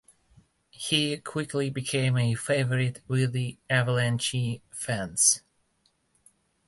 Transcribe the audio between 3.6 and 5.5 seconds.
Avalanche fans.